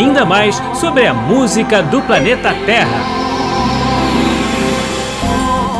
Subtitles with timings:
[0.00, 3.20] ainda mais sobre a música do planeta Terra.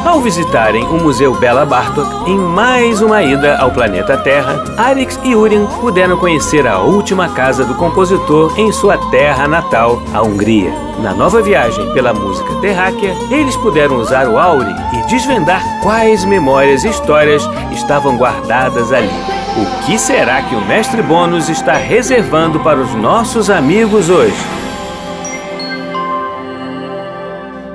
[0.05, 5.35] Ao visitarem o Museu Bela Bartok, em mais uma ida ao planeta Terra, Arix e
[5.35, 10.73] Urien puderam conhecer a última casa do compositor em sua terra natal, a Hungria.
[11.03, 16.85] Na nova viagem pela música terráquea, eles puderam usar o Auri e desvendar quais memórias
[16.85, 19.40] e histórias estavam guardadas ali.
[19.57, 24.37] O que será que o Mestre Bônus está reservando para os nossos amigos hoje?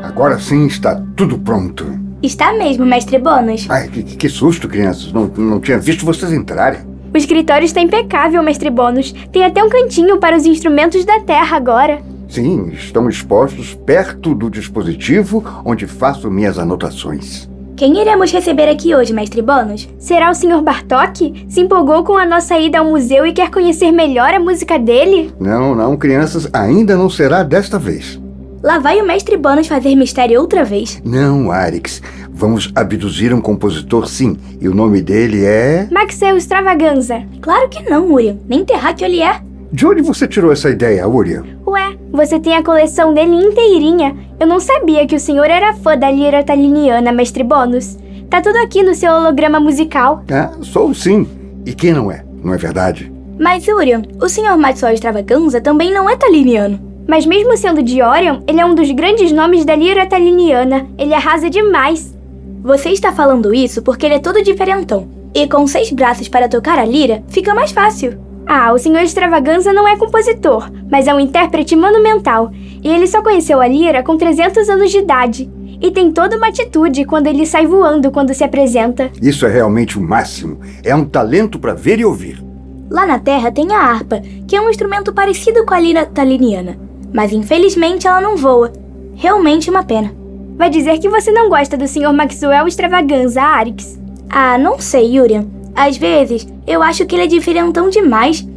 [0.01, 1.85] Agora sim está tudo pronto.
[2.23, 3.69] Está mesmo, mestre Bônus.
[3.69, 5.11] Ai, que, que susto, crianças.
[5.11, 6.79] Não, não tinha visto vocês entrarem.
[7.13, 9.11] O escritório está impecável, mestre Bônus.
[9.31, 12.01] Tem até um cantinho para os instrumentos da Terra agora.
[12.29, 17.49] Sim, estão expostos perto do dispositivo onde faço minhas anotações.
[17.75, 19.89] Quem iremos receber aqui hoje, mestre Bônus?
[19.99, 20.61] Será o Sr.
[20.61, 21.45] Bartok?
[21.49, 25.33] Se empolgou com a nossa ida ao museu e quer conhecer melhor a música dele?
[25.37, 28.17] Não, não, crianças, ainda não será desta vez.
[28.63, 31.01] Lá vai o mestre Bônus fazer mistério outra vez.
[31.03, 32.01] Não, Arix.
[32.31, 34.37] Vamos abduzir um compositor, sim.
[34.61, 35.85] E o nome dele é.
[35.91, 37.23] Maxeu Extravaganza.
[37.41, 38.37] Claro que não, Urian.
[38.47, 39.41] Nem terráqueo ele é.
[39.71, 41.43] De onde você tirou essa ideia, Urian?
[41.67, 44.15] Ué, você tem a coleção dele inteirinha.
[44.39, 47.97] Eu não sabia que o senhor era fã da lira taliniana, mestre Bônus.
[48.29, 50.23] Tá tudo aqui no seu holograma musical.
[50.31, 51.27] Ah, sou sim.
[51.65, 52.23] E quem não é?
[52.43, 53.11] Não é verdade?
[53.39, 56.79] Mas, Urian, o senhor Maxwell Extravaganza também não é taliniano.
[57.07, 60.87] Mas mesmo sendo de Orion, ele é um dos grandes nomes da lira taliniana.
[60.97, 62.15] Ele arrasa demais.
[62.63, 65.07] Você está falando isso porque ele é todo diferentão.
[65.33, 68.17] E com seis braços para tocar a lira, fica mais fácil.
[68.47, 72.51] Ah, o Senhor Extravaganza não é compositor, mas é um intérprete monumental.
[72.53, 75.49] E ele só conheceu a lira com 300 anos de idade.
[75.81, 79.11] E tem toda uma atitude quando ele sai voando quando se apresenta.
[79.21, 80.59] Isso é realmente o máximo.
[80.83, 82.43] É um talento para ver e ouvir.
[82.89, 86.85] Lá na Terra tem a harpa, que é um instrumento parecido com a lira taliniana
[87.15, 88.73] mas infelizmente ela não voa.
[89.15, 90.11] Realmente uma pena.
[90.57, 92.11] Vai dizer que você não gosta do Sr.
[92.11, 93.97] Maxwell Extravaganza, Arix.
[94.29, 95.45] Ah, não sei, Yurian.
[95.75, 98.47] Às vezes, eu acho que ele é diferentão demais.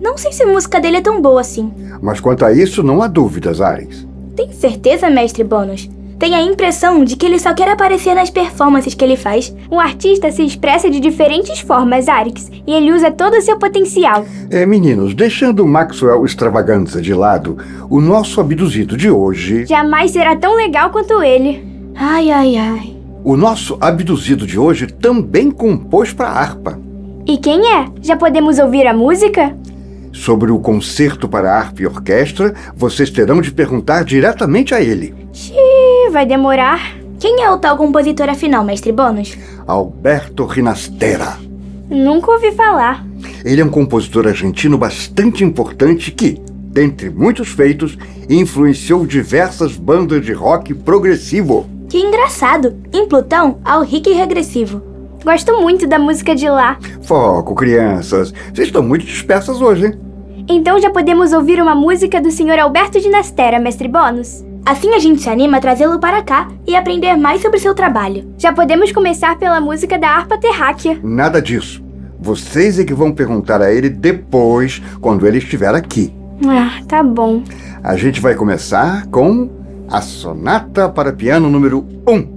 [0.00, 1.72] Não sei se a música dele é tão boa assim.
[2.02, 4.06] Mas quanto a isso, não há dúvidas, Arix.
[4.36, 5.88] Tem certeza, mestre Bônus?
[6.18, 9.54] Tem a impressão de que ele só quer aparecer nas performances que ele faz.
[9.70, 14.24] Um artista se expressa de diferentes formas, Arix, e ele usa todo o seu potencial.
[14.50, 17.58] É, meninos, deixando Maxwell Extravaganza de lado,
[17.90, 19.66] o nosso abduzido de hoje.
[19.66, 21.64] Jamais será tão legal quanto ele.
[21.94, 22.93] Ai, ai, ai.
[23.24, 26.78] O nosso abduzido de hoje também compôs para harpa.
[27.26, 27.86] E quem é?
[28.02, 29.56] Já podemos ouvir a música?
[30.12, 35.14] Sobre o concerto para harpa e orquestra, vocês terão de perguntar diretamente a ele.
[35.32, 36.98] Xiii, vai demorar.
[37.18, 39.34] Quem é o tal compositor afinal, mestre Bônus?
[39.66, 41.38] Alberto Rinastera.
[41.88, 43.06] Nunca ouvi falar.
[43.42, 47.96] Ele é um compositor argentino bastante importante que, dentre muitos feitos,
[48.28, 51.73] influenciou diversas bandas de rock progressivo.
[51.88, 52.76] Que engraçado!
[52.92, 54.82] Em Plutão, há o rico e regressivo.
[55.24, 56.78] Gosto muito da música de lá.
[57.02, 58.32] Foco, crianças.
[58.52, 59.98] Vocês estão muito dispersas hoje, hein?
[60.48, 62.58] Então já podemos ouvir uma música do Sr.
[62.60, 64.44] Alberto de Nastera, mestre Bônus?
[64.66, 68.34] Assim a gente se anima a trazê-lo para cá e aprender mais sobre seu trabalho.
[68.38, 70.98] Já podemos começar pela música da harpa terráquea.
[71.02, 71.82] Nada disso.
[72.18, 76.14] Vocês é que vão perguntar a ele depois, quando ele estiver aqui.
[76.46, 77.42] Ah, tá bom.
[77.82, 79.50] A gente vai começar com
[79.88, 82.33] a Sonata para Piano número 1.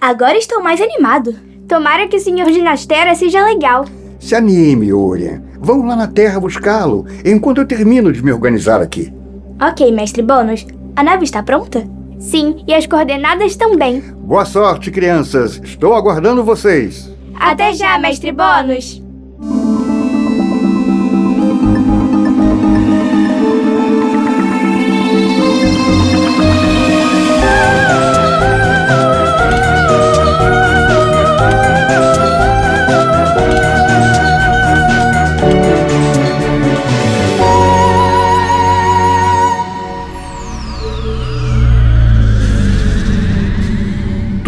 [0.00, 1.36] Agora estou mais animado.
[1.68, 2.50] Tomara que o Sr.
[2.50, 3.84] Ginastera seja legal.
[4.18, 5.42] Se anime, Urien.
[5.60, 9.12] Vamos lá na Terra buscá-lo, enquanto eu termino de me organizar aqui.
[9.60, 10.66] Ok, mestre Bônus.
[10.96, 11.86] A nave está pronta?
[12.18, 14.00] Sim, e as coordenadas também.
[14.00, 15.60] Boa sorte, crianças.
[15.62, 17.10] Estou aguardando vocês.
[17.38, 18.99] Até já, mestre Bônus.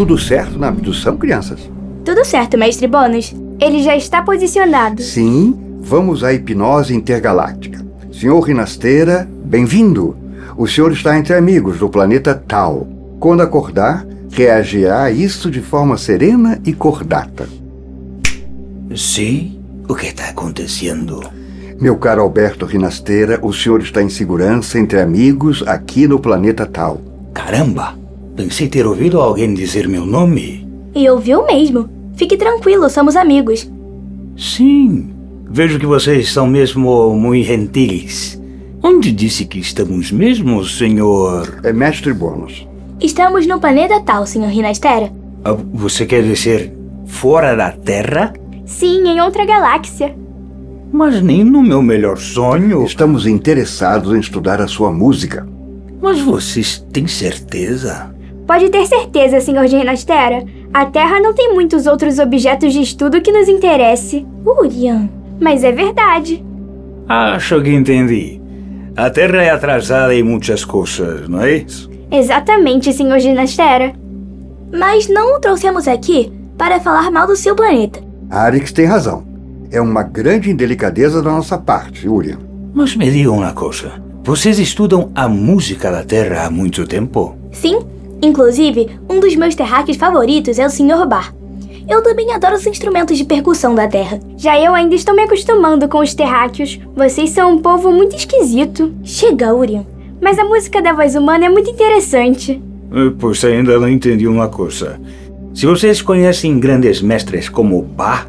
[0.03, 1.61] Tudo certo na abdução, crianças?
[2.05, 3.33] Tudo certo, mestre Bônus.
[3.61, 5.01] Ele já está posicionado.
[5.01, 7.87] Sim, vamos à hipnose intergaláctica.
[8.13, 10.17] Senhor Rinasteira, bem-vindo.
[10.57, 12.85] O senhor está entre amigos do planeta Tal.
[13.21, 17.49] Quando acordar, reagirá a isso de forma serena e cordata.
[18.97, 19.61] Sim?
[19.89, 21.23] O que está acontecendo?
[21.81, 27.01] Meu caro Alberto Rinasteira, o senhor está em segurança entre amigos aqui no planeta Tal.
[27.33, 28.02] Caramba!
[28.37, 30.67] Pensei ter ouvido alguém dizer meu nome.
[30.95, 31.89] E ouviu mesmo.
[32.17, 33.71] Fique tranquilo, somos amigos.
[34.37, 35.11] Sim,
[35.51, 38.41] vejo que vocês são mesmo muito gentis.
[38.83, 41.61] Onde disse que estamos mesmo, senhor?
[41.63, 42.67] É mestre bônus.
[43.01, 44.47] Estamos no planeta tal, Sr.
[44.49, 45.13] Rinastera.
[45.45, 46.73] Ah, Você quer dizer
[47.07, 48.33] fora da Terra?
[48.65, 50.15] Sim, em outra galáxia.
[50.93, 52.85] Mas nem no meu melhor sonho.
[52.85, 55.47] Estamos interessados em estudar a sua música.
[56.01, 58.15] Mas vocês têm certeza?
[58.47, 59.67] Pode ter certeza, Sr.
[59.69, 60.45] Rinastera.
[60.73, 64.27] A Terra não tem muitos outros objetos de estudo que nos interesse.
[64.45, 65.09] Urian.
[65.41, 66.45] Mas é verdade.
[67.09, 68.41] Acho que entendi.
[68.97, 71.91] A Terra é atrasada em muitas coisas, não é isso?
[72.11, 73.19] Exatamente, Sr.
[73.19, 73.93] Ginastera.
[74.73, 78.01] Mas não o trouxemos aqui para falar mal do seu planeta.
[78.31, 79.25] Arix tem razão.
[79.71, 82.39] É uma grande indelicadeza da nossa parte, Urian.
[82.75, 83.93] Mas me digam uma coisa.
[84.25, 87.37] Vocês estudam a música da Terra há muito tempo?
[87.51, 87.81] Sim,
[88.23, 91.07] inclusive, um dos meus terráqueos favoritos é o Sr.
[91.07, 91.35] Bar.
[91.89, 94.21] Eu também adoro os instrumentos de percussão da Terra.
[94.37, 96.79] Já eu ainda estou me acostumando com os terráqueos.
[96.95, 98.95] Vocês são um povo muito esquisito.
[99.03, 99.85] Chega, Urian.
[100.21, 102.63] Mas a música da voz humana é muito interessante.
[102.95, 105.01] Eh, Pois ainda não entendi uma coisa.
[105.53, 108.27] Se vocês conhecem grandes mestres como Bach,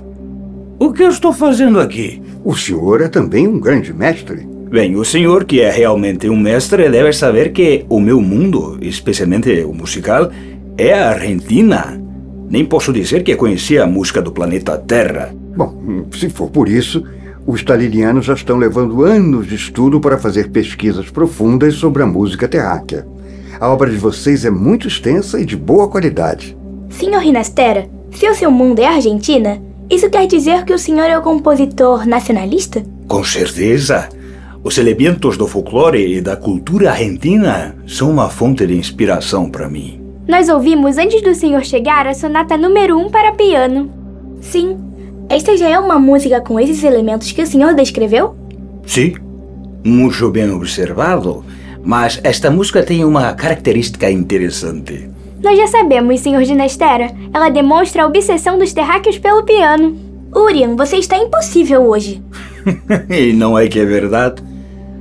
[0.80, 2.22] o que eu estou fazendo aqui?
[2.44, 4.48] O senhor é também um grande mestre.
[4.74, 9.64] Bem, o senhor, que é realmente um mestre, deve saber que o meu mundo, especialmente
[9.64, 10.32] o musical,
[10.76, 12.02] é a Argentina.
[12.50, 15.32] Nem posso dizer que conheci a música do planeta Terra.
[15.56, 17.04] Bom, se for por isso,
[17.46, 22.48] os talilianos já estão levando anos de estudo para fazer pesquisas profundas sobre a música
[22.48, 23.06] terráquea.
[23.60, 26.58] A obra de vocês é muito extensa e de boa qualidade.
[26.90, 27.20] Sr.
[27.20, 31.22] Rinastera, se o seu mundo é Argentina, isso quer dizer que o senhor é o
[31.22, 32.84] compositor nacionalista?
[33.08, 34.10] Com certeza.
[34.64, 40.00] Os elementos do folclore e da cultura argentina são uma fonte de inspiração para mim.
[40.26, 43.92] Nós ouvimos antes do senhor chegar a sonata número 1 um para piano.
[44.40, 44.78] Sim,
[45.28, 48.38] esta já é uma música com esses elementos que o senhor descreveu?
[48.86, 49.16] Sim,
[49.84, 51.44] muito bem observado.
[51.84, 55.10] Mas esta música tem uma característica interessante.
[55.44, 56.46] Nós já sabemos, Sr.
[56.46, 57.12] Ginestera.
[57.34, 59.98] Ela demonstra a obsessão dos terráqueos pelo piano.
[60.34, 62.24] Urian, você está impossível hoje.
[63.12, 64.53] e não é que é verdade?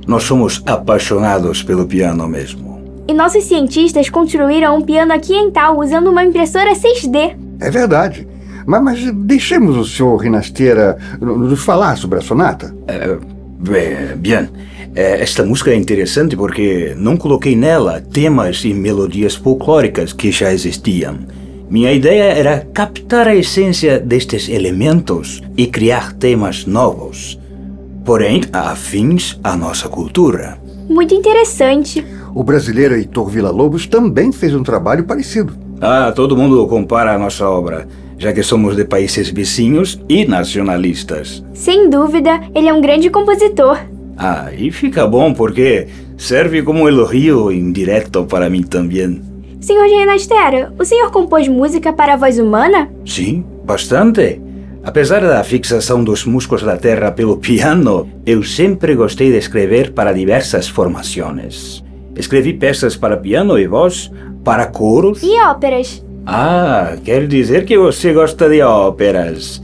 [0.07, 2.81] Nós somos apaixonados pelo piano mesmo.
[3.07, 7.35] E nossos cientistas construíram um piano aqui em Tal usando uma impressora 6D.
[7.59, 8.27] É verdade.
[8.65, 12.73] Mas, mas deixemos o senhor Rinasteira nos falar sobre a sonata.
[13.59, 14.49] Bem, bem,
[14.95, 20.51] eh, esta música é interessante porque não coloquei nela temas e melodias folclóricas que já
[20.53, 21.19] existiam.
[21.69, 27.39] Minha ideia era captar a essência destes elementos e criar temas novos,
[28.05, 30.57] porém afins à nossa cultura.
[30.89, 32.05] Muito interessante.
[32.35, 35.53] O brasileiro Heitor Villa-Lobos também fez um trabalho parecido.
[35.79, 37.87] Ah, todo mundo compara a nossa obra,
[38.17, 41.43] já que somos de países vizinhos e nacionalistas.
[41.53, 43.77] Sem dúvida, ele é um grande compositor.
[44.17, 45.87] Ah, e fica bom porque
[46.17, 49.21] serve como elogio indireto para mim também.
[49.59, 49.87] Sr.
[49.87, 52.89] Ginastera, o senhor compôs música para a voz humana?
[53.05, 54.41] Sim, bastante.
[54.83, 60.11] Apesar da fixação dos músculos da terra pelo piano, eu sempre gostei de escrever para
[60.11, 61.81] diversas formações.
[62.17, 64.11] Escrevi peças para piano e voz,
[64.43, 65.23] para coros.
[65.23, 66.03] E óperas?
[66.25, 69.61] Ah, quer dizer que você gosta de óperas.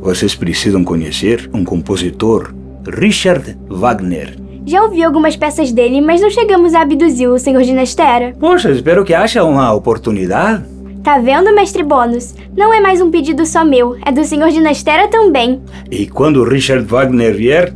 [0.00, 2.52] Vocês precisam conhecer um compositor,
[2.84, 4.36] Richard Wagner.
[4.66, 7.62] Já ouvi algumas peças dele, mas não chegamos a abduzir o Sr.
[7.62, 8.34] Ginastera.
[8.38, 10.64] Poxa, espero que haja uma oportunidade.
[11.02, 12.34] Tá vendo, mestre Bônus?
[12.56, 15.60] Não é mais um pedido só meu, é do senhor Dinastera também.
[15.90, 17.74] E quando Richard Wagner vier,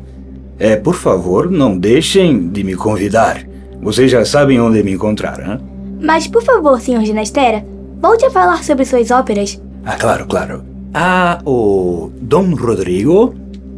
[0.58, 3.42] é, por favor, não deixem de me convidar.
[3.80, 5.58] Vocês já sabem onde me encontrar, hein?
[6.00, 7.64] Mas, por favor, senhor Dinastera,
[8.00, 9.61] volte a falar sobre suas óperas.
[9.85, 10.64] Ah, claro, claro.
[10.92, 13.35] Há o Dom Rodrigo,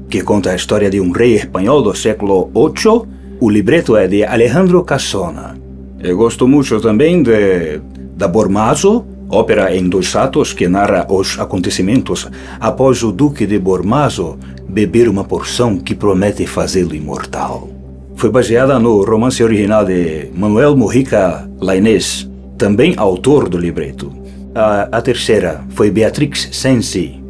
[0.08, 3.02] que conta a história de um rei espanhol do século VIII.
[3.40, 5.56] O libreto é de Alejandro Casona.
[6.00, 7.80] Eu gosto muito também de
[8.16, 12.28] da Bormazo, ópera em dois atos que narra os acontecimentos
[12.60, 17.68] após o Duque de Bormazo beber uma porção que promete fazê-lo imortal.
[18.16, 24.12] Foi baseada no romance original de Manuel Mujica Lainez, também autor do libreto.
[24.54, 27.20] A, a terceira foi Beatrix Sensi,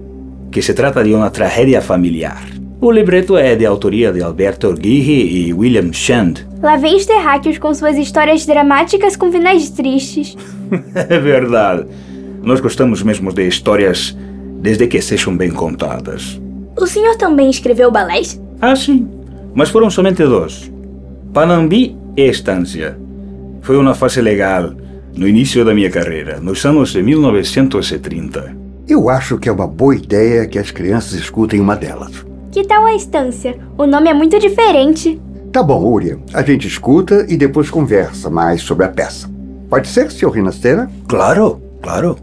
[0.52, 2.46] que se trata de uma tragédia familiar.
[2.80, 6.34] O libreto é de autoria de Alberto Orghi e William Shand.
[6.64, 10.34] Lá vem os terráqueos com suas histórias dramáticas com finais tristes.
[10.94, 11.84] é verdade.
[12.42, 14.16] Nós gostamos mesmo de histórias
[14.62, 16.40] desde que sejam bem contadas.
[16.74, 18.40] O senhor também escreveu balés?
[18.62, 19.06] Ah, sim.
[19.54, 20.72] Mas foram somente dois.
[21.34, 22.98] Panambi e Estância.
[23.60, 24.72] Foi uma fase legal
[25.14, 28.56] no início da minha carreira, nos anos de 1930.
[28.88, 32.24] Eu acho que é uma boa ideia que as crianças escutem uma delas.
[32.50, 33.54] Que tal a Estância?
[33.76, 35.20] O nome é muito diferente.
[35.54, 36.18] Tá bom, Uri.
[36.32, 39.30] A gente escuta e depois conversa mais sobre a peça.
[39.70, 40.90] Pode ser, senhor Rinasteira?
[41.06, 42.16] Claro, claro.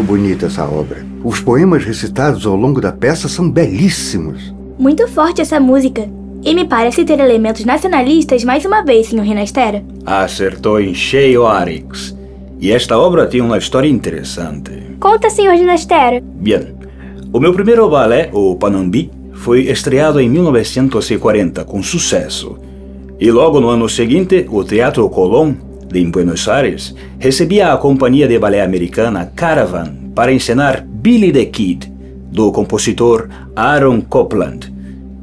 [0.00, 1.04] Muito bonita essa obra.
[1.22, 4.54] Os poemas recitados ao longo da peça são belíssimos.
[4.78, 6.08] Muito forte essa música.
[6.42, 9.20] E me parece ter elementos nacionalistas mais uma vez, Sr.
[9.20, 9.84] Rinastera.
[10.06, 12.16] Acertou em cheio, Arix.
[12.58, 14.70] E esta obra tem uma história interessante.
[14.98, 15.50] Conta, Sr.
[15.50, 16.22] Rinastera.
[16.22, 16.74] Bem,
[17.30, 22.58] o meu primeiro balé, o Panambi, foi estreado em 1940 com sucesso.
[23.20, 25.56] E logo no ano seguinte, o Teatro Colón,
[25.92, 31.92] de Buenos Aires, recebia a companhia de balé americana Caravan para encenar Billy the Kid,
[32.30, 34.72] do compositor Aaron Copland,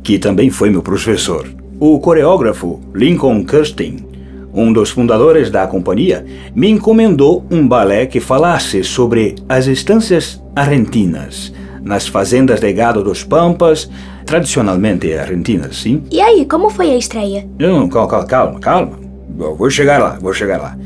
[0.03, 1.47] que também foi meu professor.
[1.79, 4.05] O coreógrafo Lincoln Kirsten,
[4.53, 11.53] um dos fundadores da companhia, me encomendou um balé que falasse sobre as estâncias argentinas,
[11.81, 13.89] nas fazendas de gado dos Pampas,
[14.25, 16.03] tradicionalmente argentinas, sim?
[16.11, 17.47] E aí, como foi a estreia?
[17.57, 19.06] Não, calma, calma, calma.
[19.35, 20.77] Vou chegar lá, vou chegar lá.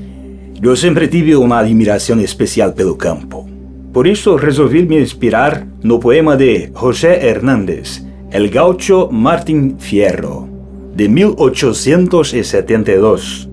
[0.62, 3.47] Eu sempre tive uma admiração especial pelo campo.
[3.91, 10.47] Por isso resolvi me inspirar no poema de José Hernández, El Gaucho Martín Fierro,
[10.95, 13.49] de 1872.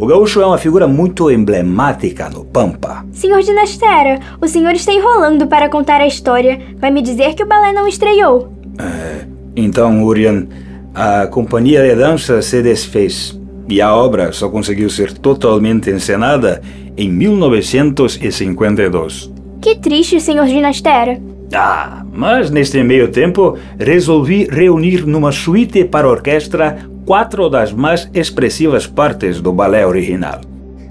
[0.00, 3.04] O gaúcho é uma figura muito emblemática no Pampa.
[3.12, 6.58] Senhor Dinastera, o senhor está enrolando para contar a história.
[6.78, 8.50] Vai me dizer que o balé não estreou.
[8.78, 10.46] É, então, Urian,
[10.94, 13.37] a companhia de dança se desfez
[13.68, 16.62] e a obra só conseguiu ser totalmente encenada
[16.96, 19.30] em 1952.
[19.60, 21.20] Que triste, senhor Ginastera.
[21.52, 28.86] Ah, mas neste meio tempo resolvi reunir numa suíte para orquestra quatro das mais expressivas
[28.86, 30.40] partes do balé original.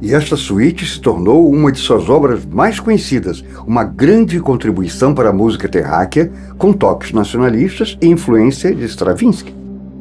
[0.02, 5.30] E esta suíte se tornou uma de suas obras mais conhecidas, uma grande contribuição para
[5.30, 9.54] a música terráquea, com toques nacionalistas e influência de Stravinsky.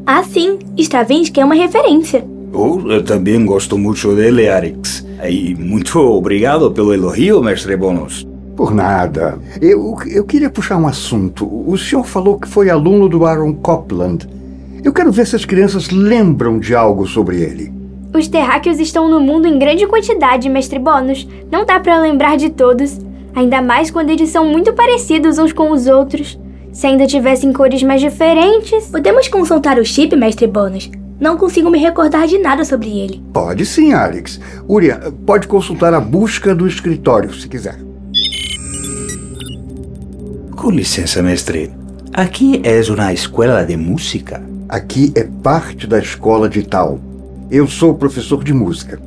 [0.06, 2.35] Ah, sim, Stravinsky é uma referência.
[2.58, 5.06] Oh, eu também gosto muito dele, Arix.
[5.28, 8.26] E muito obrigado pelo elogio, mestre Bonos.
[8.56, 9.38] Por nada.
[9.60, 11.46] Eu, eu queria puxar um assunto.
[11.46, 14.26] O senhor falou que foi aluno do Aaron Copland.
[14.82, 17.70] Eu quero ver se as crianças lembram de algo sobre ele.
[18.14, 21.28] Os terráqueos estão no mundo em grande quantidade, mestre Bônus.
[21.52, 22.98] Não dá para lembrar de todos.
[23.34, 26.38] Ainda mais quando eles são muito parecidos uns com os outros.
[26.72, 28.86] Se ainda tivessem cores mais diferentes.
[28.86, 30.90] Podemos consultar o chip, mestre Bônus.
[31.18, 33.22] Não consigo me recordar de nada sobre ele.
[33.32, 34.38] Pode sim, Alex.
[34.68, 37.78] Urian, pode consultar a busca do escritório, se quiser.
[40.54, 41.72] Com licença, mestre.
[42.12, 44.42] Aqui é uma escola de música?
[44.68, 46.98] Aqui é parte da escola de Tal.
[47.50, 49.00] Eu sou professor de música.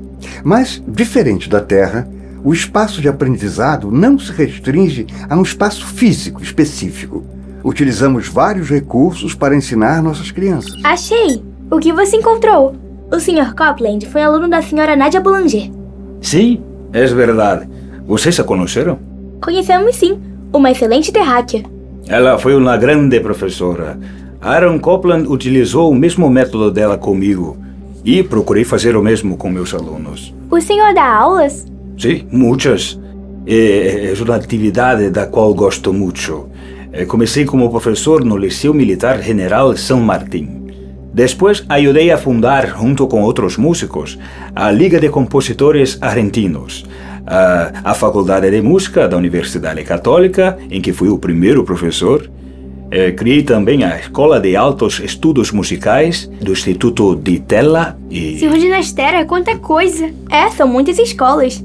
[0.43, 2.07] Mas, diferente da Terra,
[2.43, 7.23] o espaço de aprendizado não se restringe a um espaço físico específico.
[7.63, 10.79] Utilizamos vários recursos para ensinar nossas crianças.
[10.83, 11.48] Achei!
[11.71, 12.75] O que você encontrou?
[13.11, 13.53] O Sr.
[13.55, 14.95] Copland foi aluno da Sra.
[14.95, 15.69] Nadia Boulanger.
[16.19, 17.69] Sim, é verdade.
[18.07, 18.97] Vocês a conheceram?
[19.39, 20.19] Conhecemos sim.
[20.51, 21.63] Uma excelente terráquea.
[22.07, 23.99] Ela foi uma grande professora.
[24.41, 27.55] Aaron Copland utilizou o mesmo método dela comigo
[28.03, 30.33] e procurei fazer o mesmo com meus alunos.
[30.49, 31.67] O senhor dá aulas?
[31.99, 32.99] Sim, muitas.
[33.45, 36.49] É, é uma atividade da qual gosto muito.
[36.91, 40.58] É, comecei como professor no Liceu Militar General São Martín.
[41.19, 44.17] Depois ajudei a fundar, junto com outros músicos,
[44.55, 46.85] a Liga de Compositores Argentinos,
[47.27, 52.31] a, a Faculdade de Música da Universidade Católica, em que fui o primeiro professor,
[52.89, 58.39] é, criei também a Escola de Altos Estudos Musicais do Instituto de Tella e.
[58.39, 60.09] Senhor Ginastera, quanta coisa!
[60.31, 61.61] É, são muitas escolas.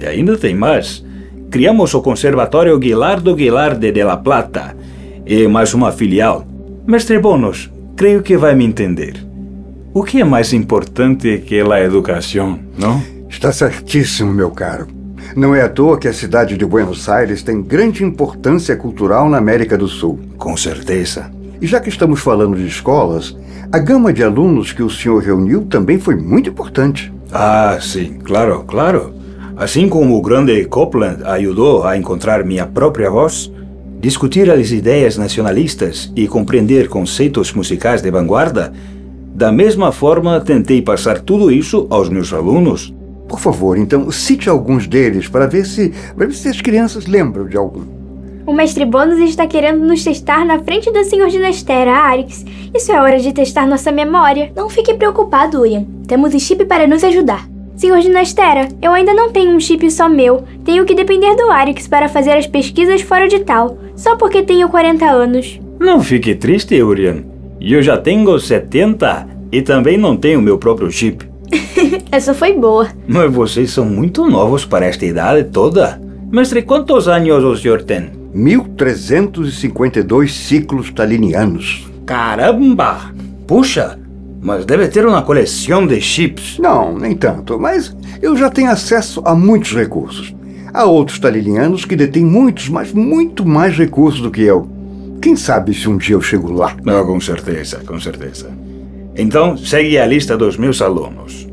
[0.00, 1.04] E ainda tem mais.
[1.52, 4.76] Criamos o Conservatório Guilardo Guilarde de La Plata
[5.24, 6.44] e mais uma filial.
[6.84, 9.16] Mestre Bonos, creio que vai me entender.
[9.92, 13.02] O que é mais importante que a educação, não?
[13.28, 14.86] Está certíssimo, meu caro.
[15.34, 19.38] Não é à toa que a cidade de Buenos Aires tem grande importância cultural na
[19.38, 20.20] América do Sul.
[20.38, 21.28] Com certeza.
[21.60, 23.36] E já que estamos falando de escolas,
[23.72, 27.12] a gama de alunos que o senhor reuniu também foi muito importante.
[27.32, 29.12] Ah, sim, claro, claro.
[29.56, 33.50] Assim como o grande Copland ajudou a encontrar minha própria voz,
[34.00, 38.72] discutir as ideias nacionalistas e compreender conceitos musicais de vanguarda,
[39.34, 42.92] da mesma forma tentei passar tudo isso aos meus alunos
[43.28, 47.46] por favor, então, cite alguns deles para ver se, para ver se as crianças lembram
[47.46, 47.84] de algum.
[48.46, 52.46] O mestre Bônus está querendo nos testar na frente do Senhor Ginastera, Arix.
[52.74, 54.50] Isso é hora de testar nossa memória.
[54.56, 55.84] Não fique preocupado, Ian.
[56.06, 57.46] Temos o chip para nos ajudar.
[57.76, 60.44] Senhor Ginastera, eu ainda não tenho um chip só meu.
[60.64, 64.68] Tenho que depender do Arix para fazer as pesquisas fora de tal, só porque tenho
[64.68, 65.60] 40 anos.
[65.80, 67.24] Não fique triste, Urian.
[67.60, 71.28] Eu já tenho 70 e também não tenho meu próprio chip.
[72.12, 72.88] Essa foi boa.
[73.08, 76.00] Mas vocês são muito novos para esta idade toda.
[76.30, 78.10] Mestre, quantos anos o senhor tem?
[78.32, 81.88] 1352 ciclos talinianos.
[82.06, 83.12] Caramba!
[83.46, 83.98] Puxa,
[84.40, 86.58] mas deve ter uma coleção de chips.
[86.58, 90.34] Não, nem tanto, mas eu já tenho acesso a muitos recursos.
[90.72, 94.68] Há outros talinianos que detêm muitos, mas muito mais recursos do que eu.
[95.20, 96.76] Quem sabe se um dia eu chego lá?
[96.84, 98.50] Não, com certeza, com certeza.
[99.16, 101.48] Então, segue a lista dos meus alunos.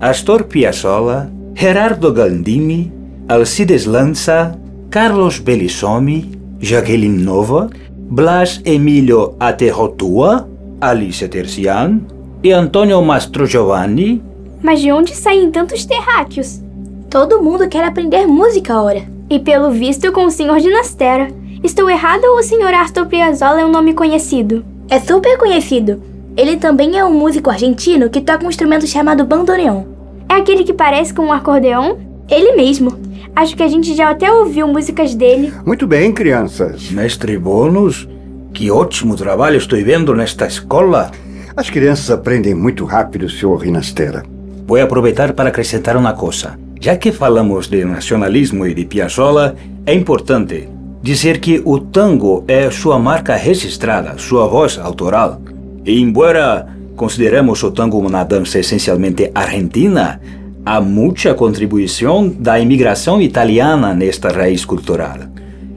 [0.00, 2.90] Astor Piazzolla, Gerardo Gandini,
[3.28, 4.58] Alcides Lanza,
[4.88, 7.68] Carlos Bellissomi, Jacqueline Nova,
[8.10, 10.48] Blas Emilio Aterrotua,
[10.80, 12.00] Alice Tercian
[12.42, 14.22] e Antônio Mastro Giovanni.
[14.62, 16.62] Mas de onde saem tantos terráqueos?
[17.10, 19.02] Todo mundo quer aprender música ora.
[19.28, 20.60] E pelo visto com o Sr.
[20.60, 21.26] Dinastera.
[21.60, 22.72] Estou errado ou o Sr.
[22.72, 24.64] Astor Piazzolla é um nome conhecido?
[24.88, 26.00] É super conhecido.
[26.36, 29.82] Ele também é um músico argentino que toca um instrumento chamado bandoneon.
[30.28, 31.98] É aquele que parece com um acordeão?
[32.28, 32.96] Ele mesmo.
[33.34, 35.52] Acho que a gente já até ouviu músicas dele.
[35.66, 36.92] Muito bem, crianças.
[36.92, 38.08] Mestre Bônus,
[38.54, 41.10] que ótimo trabalho estou vendo nesta escola.
[41.56, 43.56] As crianças aprendem muito rápido, Sr.
[43.56, 44.22] Rinastera.
[44.64, 46.69] Vou aproveitar para acrescentar uma coisa.
[46.82, 49.54] Já que falamos de nacionalismo e de Piazzolla,
[49.84, 50.66] é importante
[51.02, 55.42] dizer que o tango é sua marca registrada, sua voz autoral.
[55.84, 56.66] E embora
[56.96, 60.22] consideremos o tango uma dança essencialmente argentina,
[60.64, 65.18] há muita contribuição da imigração italiana nesta raiz cultural.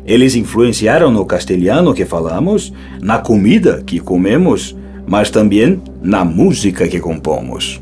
[0.06, 4.74] Eles influenciaram no castelhano que falamos, na comida que comemos,
[5.06, 7.82] mas também na música que compomos.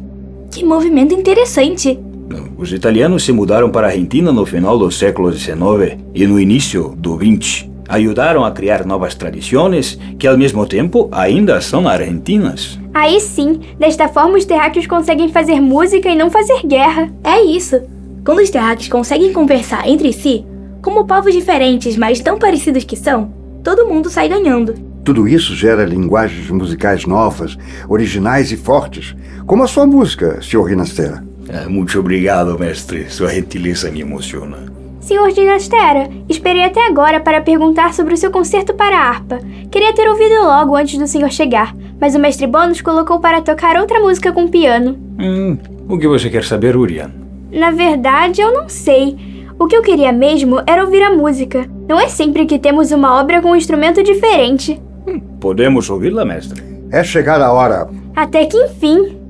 [0.49, 2.10] Que movimento interessante!
[2.57, 6.95] Os italianos se mudaram para a Argentina no final do século XIX e no início
[6.97, 12.79] do XX ajudaram a criar novas tradições que, ao mesmo tempo, ainda são argentinas.
[12.93, 17.11] Aí sim, desta forma os terráqueos conseguem fazer música e não fazer guerra.
[17.21, 17.81] É isso.
[18.23, 20.45] Quando os terráqueos conseguem conversar entre si,
[20.81, 24.73] como povos diferentes, mas tão parecidos que são, todo mundo sai ganhando.
[25.03, 27.57] Tudo isso gera linguagens musicais novas,
[27.89, 29.15] originais e fortes,
[29.45, 30.63] como a sua música, Sr.
[30.63, 31.30] Rinastera.
[31.51, 33.09] É, muito obrigado, mestre.
[33.09, 34.57] Sua gentileza me emociona.
[35.01, 39.39] Senhor Dinastera, esperei até agora para perguntar sobre o seu concerto para a harpa.
[39.69, 43.75] Queria ter ouvido logo antes do senhor chegar, mas o mestre Bônus colocou para tocar
[43.77, 44.97] outra música com piano.
[45.19, 45.57] Hum,
[45.89, 47.11] o que você quer saber, Urian?
[47.51, 49.17] Na verdade, eu não sei.
[49.59, 51.67] O que eu queria mesmo era ouvir a música.
[51.89, 54.81] Não é sempre que temos uma obra com um instrumento diferente.
[55.05, 56.63] Hum, podemos ouvi-la, mestre?
[56.91, 57.89] É chegar a hora.
[58.15, 59.20] Até que enfim.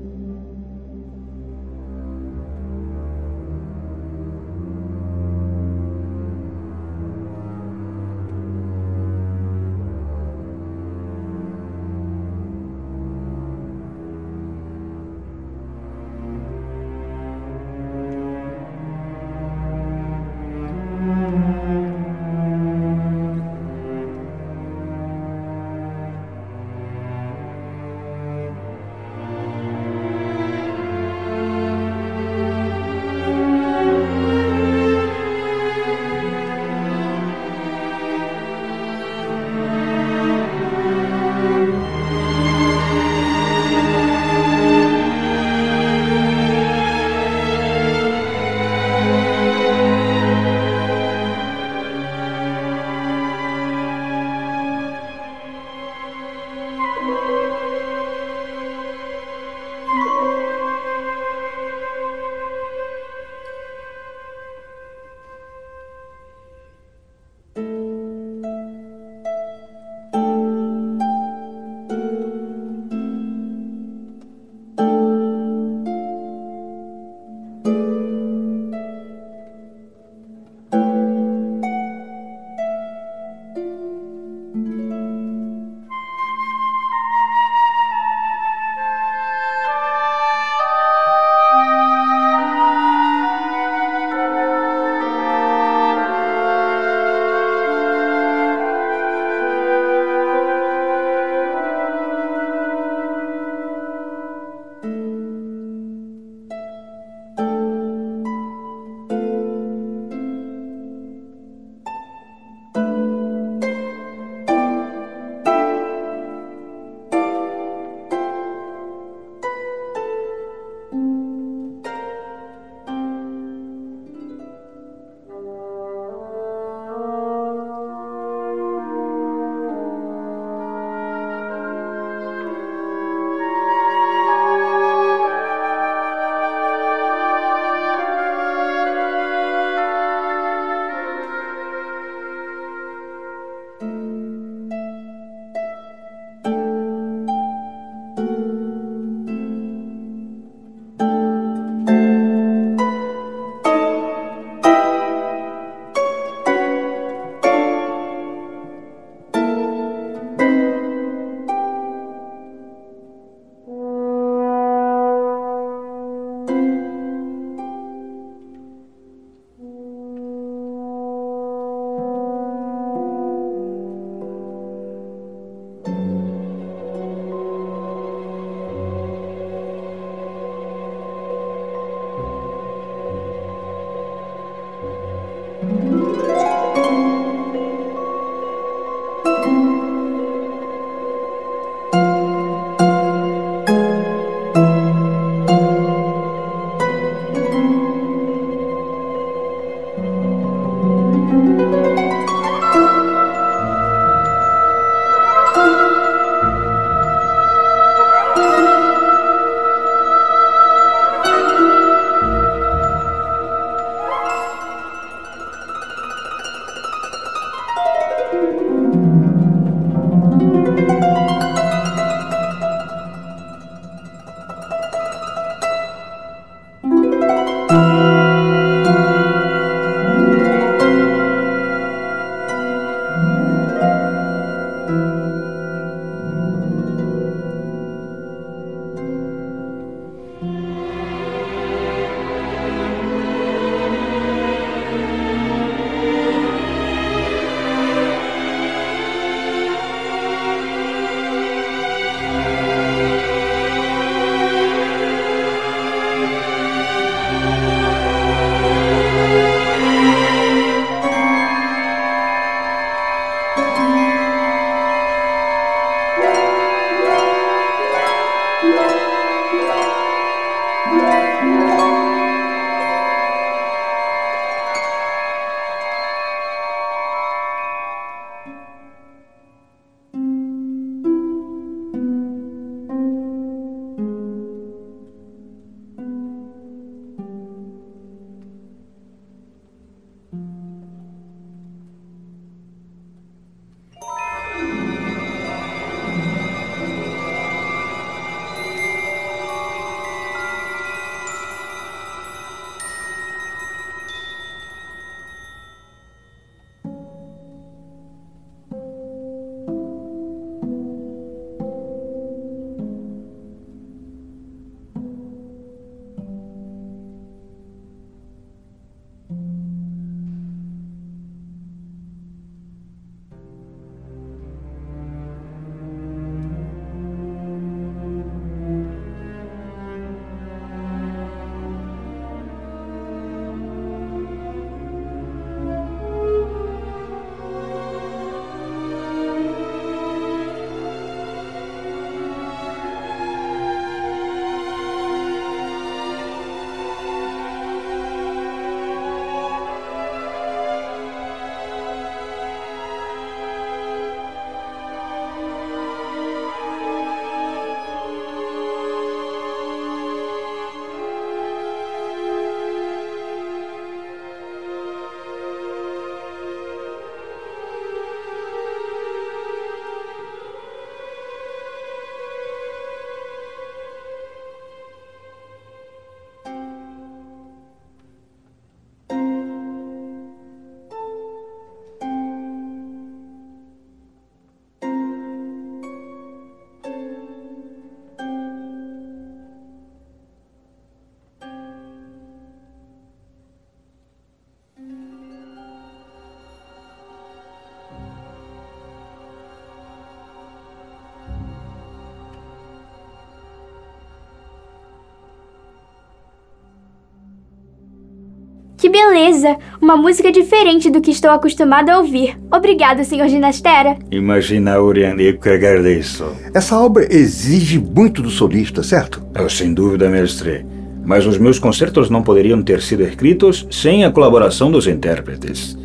[408.92, 409.56] Beleza!
[409.80, 412.38] Uma música diferente do que estou acostumado a ouvir.
[412.52, 413.28] Obrigado, Sr.
[413.28, 413.96] Ginastera.
[414.10, 416.26] Imagina, Urian, eu que agradeço.
[416.52, 419.22] Essa obra exige muito do solista, certo?
[419.36, 420.66] Oh, sem dúvida, mestre.
[421.04, 425.76] Mas os meus concertos não poderiam ter sido escritos sem a colaboração dos intérpretes.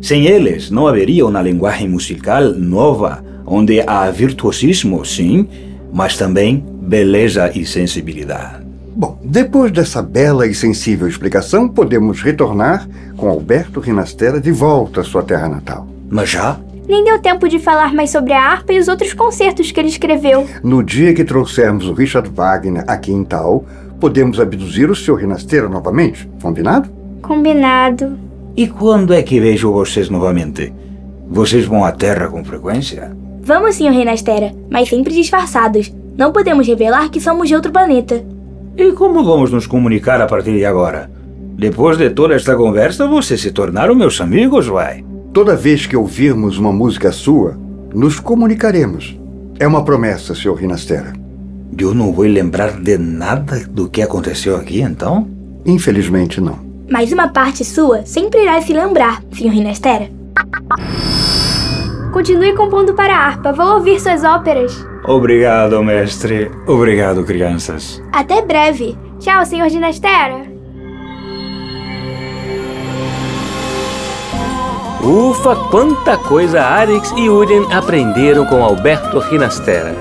[0.00, 5.46] Sem eles, não haveria uma linguagem musical nova, onde há virtuosismo, sim,
[5.92, 8.65] mas também beleza e sensibilidade.
[8.96, 15.04] Bom, depois dessa bela e sensível explicação, podemos retornar com Alberto Rinastera de volta à
[15.04, 15.86] sua terra natal.
[16.08, 16.58] Mas já?
[16.88, 19.90] Nem deu tempo de falar mais sobre a harpa e os outros concertos que ele
[19.90, 20.46] escreveu.
[20.62, 23.66] No dia que trouxermos o Richard Wagner aqui em Tal,
[24.00, 25.16] podemos abduzir o Sr.
[25.16, 26.88] Rinastera novamente, combinado?
[27.20, 28.18] Combinado.
[28.56, 30.72] E quando é que vejo vocês novamente?
[31.28, 33.14] Vocês vão à Terra com frequência?
[33.42, 33.90] Vamos, Sr.
[33.90, 35.92] Rinastera, mas sempre disfarçados.
[36.16, 38.24] Não podemos revelar que somos de outro planeta.
[38.78, 41.10] E como vamos nos comunicar a partir de agora?
[41.56, 45.02] Depois de toda esta conversa, vocês se tornaram meus amigos, vai?
[45.32, 47.58] Toda vez que ouvirmos uma música sua,
[47.94, 49.18] nos comunicaremos.
[49.58, 50.52] É uma promessa, Sr.
[50.56, 51.14] Rinastera.
[51.78, 55.26] Eu não vou lembrar de nada do que aconteceu aqui, então?
[55.64, 56.58] Infelizmente, não.
[56.90, 59.48] Mas uma parte sua sempre irá se lembrar, Sr.
[59.48, 60.10] Rinastera.
[62.12, 63.54] Continue compondo para a harpa.
[63.54, 64.86] Vou ouvir suas óperas.
[65.06, 66.50] Obrigado, mestre.
[66.66, 68.02] Obrigado, crianças.
[68.12, 68.98] Até breve.
[69.20, 69.70] Tchau, Sr.
[69.70, 70.56] Ginastera.
[75.02, 79.94] Ufa, quanta coisa Arix e Urien aprenderam com Alberto Rinastera.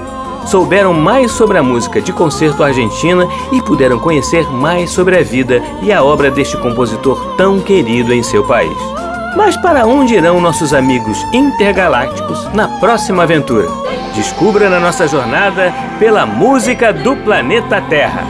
[0.47, 5.61] Souberam mais sobre a música de concerto argentina e puderam conhecer mais sobre a vida
[5.83, 9.04] e a obra deste compositor tão querido em seu país.
[9.35, 13.67] Mas para onde irão nossos amigos intergalácticos na próxima aventura?
[14.15, 18.23] Descubra na nossa jornada pela música do planeta Terra.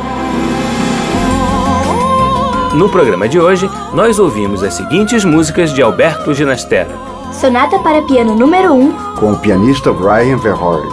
[2.74, 6.90] No programa de hoje, nós ouvimos as seguintes músicas de Alberto Ginastera:
[7.32, 10.92] Sonata para piano número 1, Com o pianista Brian Verhoeven,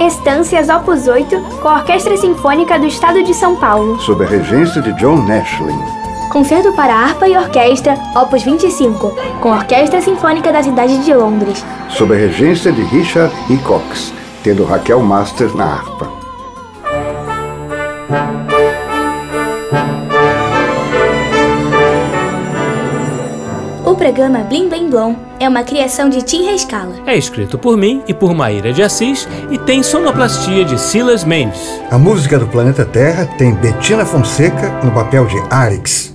[0.00, 3.98] Estâncias Opus 8, com a Orquestra Sinfônica do Estado de São Paulo.
[4.00, 6.05] sob a regência de John Nashlin.
[6.36, 9.10] Concerto para harpa e orquestra, Opus 25,
[9.40, 11.64] com a Orquestra Sinfônica da cidade de Londres.
[11.88, 13.56] sob a regência de Richard E.
[13.56, 14.12] Cox,
[14.44, 16.10] tendo Raquel Masters na harpa.
[23.82, 26.96] O programa Blim Blim Blom é uma criação de Tim Rescala.
[27.06, 31.80] É escrito por mim e por Maíra de Assis e tem sonoplastia de Silas Mendes.
[31.90, 36.14] A música do planeta Terra tem Bettina Fonseca no papel de Arix.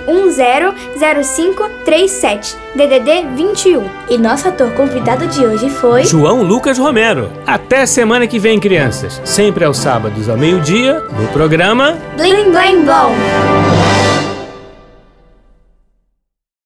[0.07, 3.89] 997100537 DDD 21.
[4.09, 7.31] E nosso ator convidado de hoje foi João Lucas Romero.
[7.45, 9.21] Até semana que vem, crianças.
[9.25, 13.11] Sempre aos sábados ao meio-dia, no programa Blim Blim Blom.